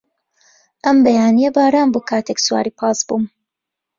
[0.85, 3.23] ئەم بەیانییە باران بوو کاتێک سواری پاس بووم.